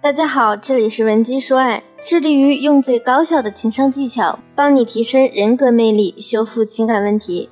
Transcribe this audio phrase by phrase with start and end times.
[0.00, 7.50] 大家好，这里是文姬说爱，致力于用最高效的情商技巧帮你提升人格魅力，修复情感问题。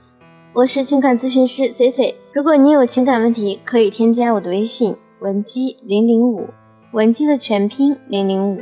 [0.53, 6.49] 我是情感咨询师 C C，如果你有情感问题，可以添加我的微信文姬零零五，
[6.93, 8.60] 文姬的全拼零零五。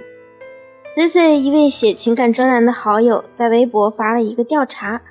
[0.91, 5.03] C C 一位写情感专栏的好友在微博发了一个调查：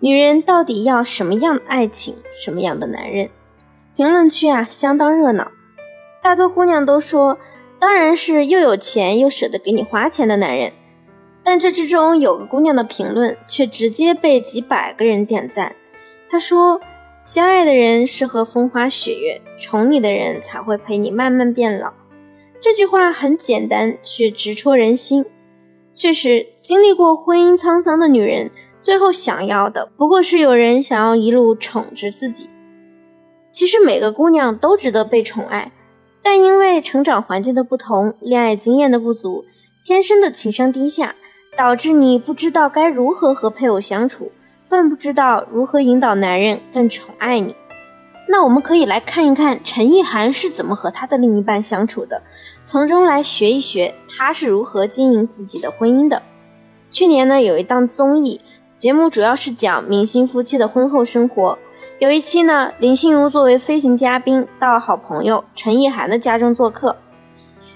[0.00, 3.30] 女人到底要什么样的爱情，什么样的男人？
[3.94, 5.52] 评论区啊相当热闹，
[6.20, 7.38] 大多姑娘都说。
[7.80, 10.72] 当然是又有钱又舍得给你花钱的男人，
[11.44, 15.76] 但这之中有个姑娘的评论却直接被几百个人点赞。
[16.28, 16.80] 她说
[17.24, 21.92] ：“相爱的人适合风花雪月，宠你的人才会陪你慢慢变老。”
[22.60, 25.24] 这句话很简单，却直戳人心。
[25.94, 28.50] 确实，经历过婚姻沧桑的女人，
[28.82, 32.50] 最后想要的不过是有人想要一路宠着自己。
[33.50, 35.72] 其实每个姑娘都值得被宠爱。
[36.30, 39.46] 但因为成长环境的不同、恋爱经验的不足、
[39.82, 41.14] 天生的情商低下，
[41.56, 44.30] 导致你不知道该如何和配偶相处，
[44.68, 47.56] 更不知道如何引导男人更宠爱你。
[48.28, 52.22] 那我们可以来看一看陈意涵是怎么和他的另一半相处的，
[52.62, 56.22] 从中来学一学他是如何经营自己的婚姻的。
[56.90, 58.42] 去年呢，有一档综艺
[58.76, 61.58] 节目，主要是讲明星夫妻的婚后生活。
[62.00, 66.96] 有一期呢，林心如作为飞行嘉宾到好朋友陈意涵的家中做客。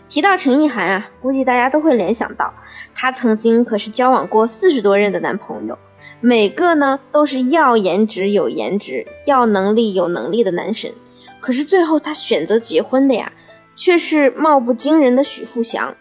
[0.09, 2.55] 提到陈意涵啊，估计大家都会联想到，
[2.95, 5.77] 她曾经可是交往过四十多任的男朋友，
[6.21, 10.93] 每个呢都是要颜值有颜值，要能力有能力的男神。
[11.41, 13.33] 可是最后她选择结婚的呀，
[13.75, 15.97] 却是貌不惊人的许富祥。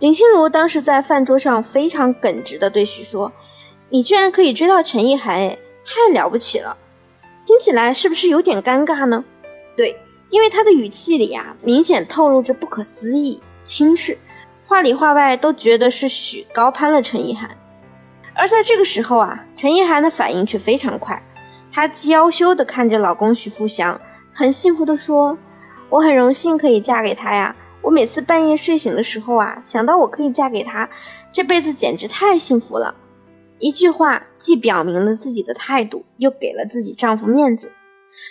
[0.00, 3.30] 林心如当时在饭桌上非常耿直的对许说
[3.90, 6.76] ：“你居然可以追到陈意涵，哎，太了不起了。”
[7.48, 9.24] 听起来是不是有点尴尬呢？
[9.74, 14.18] 对，因为他的语气里啊，明显透露着不可思议、轻视，
[14.66, 17.48] 话里话外都觉得是许高攀了陈意涵。
[18.34, 21.22] 而在这个时候啊，陈意涵的反应却非常快，
[21.72, 23.98] 她娇羞地看着老公许富祥，
[24.30, 25.38] 很幸福地说
[25.88, 27.56] ：“我很荣幸可以嫁给他呀！
[27.80, 30.86] 我每次半夜睡醒的时候啊，想到我可以嫁给他，
[31.32, 32.94] 这辈子简直太幸福了。”
[33.58, 37.72] 一句话既表明了自己的态度，又给了自己丈夫面子，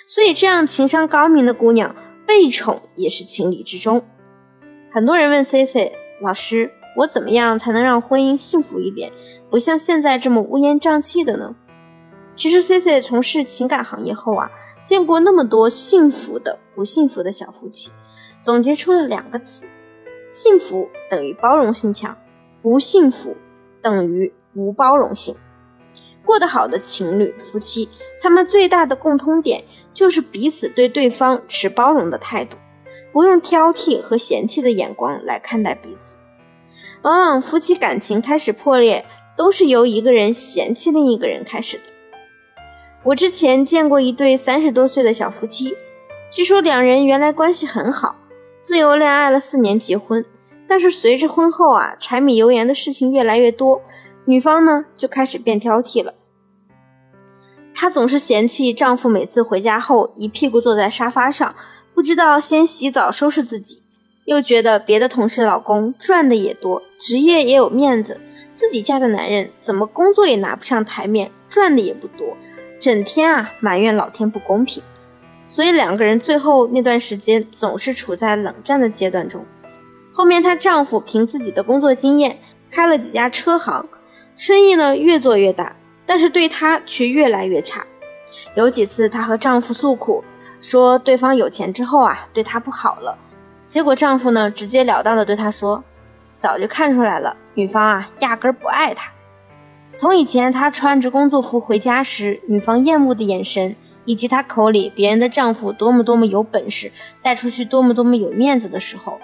[0.05, 1.95] 所以这样情商高明的姑娘
[2.25, 4.03] 被宠也是情理之中。
[4.91, 9.11] 很多人问 C C 老师，我怎么样才能让婚姻幸福一点，
[9.49, 11.55] 不像现在这么乌烟瘴气的呢？
[12.33, 14.49] 其实 C C 从事情感行业后啊，
[14.85, 17.91] 见过那么多幸福的、不幸福的小夫妻，
[18.39, 19.65] 总结出了两个词：
[20.31, 22.17] 幸福等于包容性强，
[22.61, 23.35] 不幸福
[23.81, 24.33] 等于。
[24.59, 25.35] 无包容性，
[26.25, 27.88] 过得好的情侣夫妻，
[28.19, 32.57] 他们最大的共通点就是彼此对对方持包容的态度，
[33.13, 36.17] 不用挑剔和嫌弃的眼光来看待彼此。
[37.03, 39.05] 往往夫妻感情开始破裂，
[39.38, 41.83] 都是由一个人嫌弃另一个人开始的。
[43.03, 45.77] 我之前见过一对三十多岁的小夫妻，
[46.31, 48.15] 据说两人原来关系很好，
[48.59, 50.25] 自由恋爱了四年结婚，
[50.67, 53.81] 但是随着婚后啊柴米油盐的事情越来越多。
[54.25, 56.13] 女方呢就开始变挑剔了，
[57.73, 61.56] 她总是嫌弃丈夫每次回家后一屁股坐在沙发上，
[61.94, 63.83] 不知道先洗澡收拾自己，
[64.25, 68.19] 又觉得别的同事老公赚的也多，职业也有面子，
[68.53, 72.35] 自己家的男人怎么工作也拿不上台面，赚的也不多，
[72.77, 74.83] 整天啊埋怨老天不公平，
[75.47, 79.45] 所以两个人最后那段时间总是处在冷战的阶段中。
[80.17, 82.39] 后面她丈夫凭自己的工作经验
[82.72, 83.88] 开了几家车行。
[84.35, 85.75] 生意呢越做越大，
[86.07, 87.85] 但是对她却越来越差。
[88.56, 90.23] 有几次她和丈夫诉苦，
[90.59, 93.16] 说对方有钱之后啊对她不好了。
[93.67, 95.83] 结果丈夫呢直截了当的对她说
[96.39, 99.11] ：“早就看出来了，女方啊压根不爱他。
[99.94, 103.75] 从以前她穿着工作服回家时，女方厌恶的眼神，
[104.06, 109.19] 以及她口里别人的丈夫多么多么有本事，带出去多么多么有面子的时候，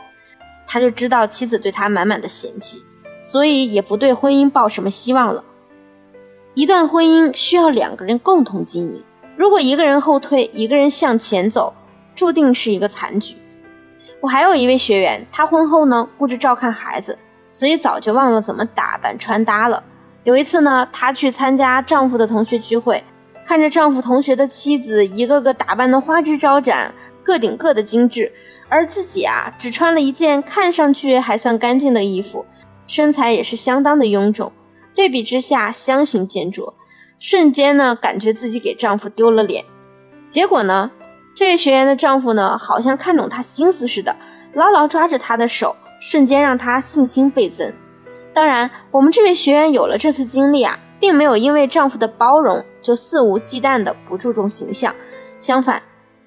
[0.74, 2.82] 他就知道妻子对他满满的嫌弃。”
[3.22, 5.44] 所以也不对婚姻抱什么希望了。
[6.56, 9.02] 一段婚姻需要两个人共同经营，
[9.38, 11.74] 如果一个人后退，一个人向前走，
[12.14, 13.36] 注定是一个残局。
[14.20, 17.18] 我还有一位学员，她婚后呢顾着照看孩子，
[17.50, 19.82] 所以早就忘了怎么打扮穿搭了。
[20.26, 23.02] 有一次呢，她去参加丈夫的同学聚会，
[23.46, 26.94] 看着丈夫同学的妻子一个个打扮的花枝招展，
[27.24, 28.30] 个顶个的精致，
[28.74, 32.44] 而自己啊只穿了一件看上去还算干净的衣服。
[32.88, 34.52] 身材也是相当的臃肿，
[34.96, 36.74] 对比之下相形见绌，
[37.20, 39.64] 瞬间呢感觉自己给丈夫丢了脸。
[40.28, 40.90] 结果呢，
[41.36, 44.16] 这位学员的丈夫呢好像看懂她心思似的，
[44.54, 47.72] 牢牢抓着她的手，瞬间让她信心倍增。
[48.34, 54.94] 当然，我们这位学员有了这次经历啊，并没有因为丈夫的包容就肆无忌惮的不注重形象，
[55.40, 55.82] 相反，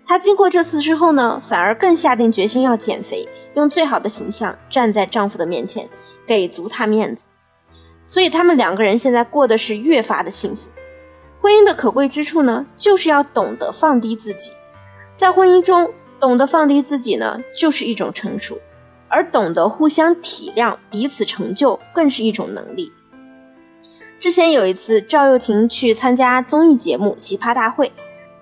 [0.07, 5.89] 她经过这次之后呢，反而更下定决心要减肥，用最好的形象站在丈夫的面前，
[6.27, 7.27] 给足他面子。
[8.05, 10.71] 所以他们两个人现在过的是越发的幸福。
[11.41, 14.53] 婚姻的可贵之处呢，就是要懂得放低自己。
[15.17, 18.57] 在婚姻中，懂得放低自己呢，就是一种成熟；
[19.09, 22.93] 而懂得互相体谅、彼此成就，更是一种能力。
[24.21, 27.89] 之前有一次，赵又廷去参加综艺节目《奇葩大会》，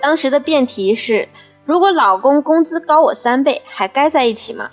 [0.00, 1.28] 当时的辩题是：
[1.66, 4.70] 如果老公工资高我三倍，还该在一起吗？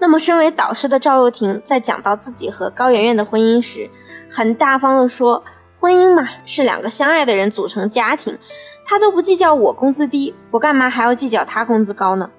[0.00, 3.88] 那么，身为导师的赵又廷在讲到自己和高圆圆的婚姻时，
[4.28, 5.44] 很大方的说
[5.78, 8.36] ：“婚姻嘛，是两个相爱的人组成家庭，
[8.84, 12.30] 他都不计较我工资低，我干嘛还要计较他工资高呢？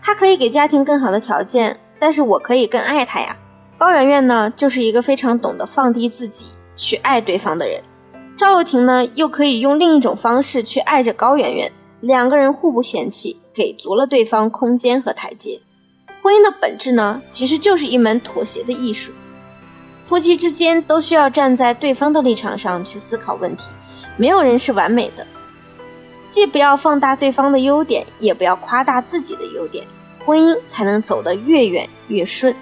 [0.00, 3.36] 他可以给家庭更好的条件，但是我可以更爱他呀。
[3.76, 7.82] 高圆圆呢，就是一个非常懂得放低自己去爱对方的人，
[8.38, 15.60] 赵又廷呢，又可以用另一种方式去爱着高圆圆，两个人互不嫌弃，给足了对方空间和台阶。”
[16.22, 19.12] 婚姻的本质呢，其实就是一门妥协的艺术。
[20.04, 23.64] 夫妻之间都需要站在对方的立场上去思考问题，
[24.16, 25.26] 没有人是完美的。
[26.28, 29.84] 既不要放大对方的优点，也不要夸大自己的优点，
[30.24, 32.54] 婚姻才能走得越远越顺。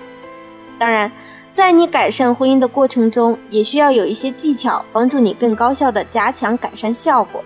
[0.79, 1.11] 当然，
[1.53, 7.43] 在你改善婚姻的过程中，也需要有一些技巧帮助你更高效的加强改善效果。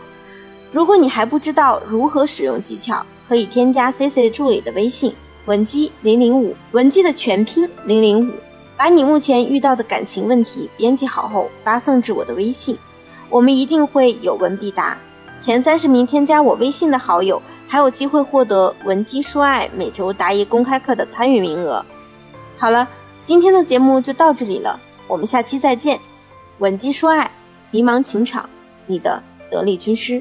[0.71, 5.15] 如果你还不知道如何使用技巧，可以添加 C C 助理的微信。
[5.47, 8.35] 文姬零零五，文姬的全拼零零五，
[8.77, 12.77] 把你目前遇到的感情问题编辑好后发送至我的微信，
[13.31, 14.99] 我们一定会有问必答。
[15.39, 21.83] 前三十名添加我微信的好友，还有机会获得文姬说爱每周答疑公开课的参与名额。
[22.59, 22.87] 好了，
[23.25, 25.99] 今天的节目就到这里了，我们下期再见。
[26.59, 27.31] 文姬说爱，
[27.71, 28.51] 迷茫情场，
[28.87, 30.21] 你的得力军师。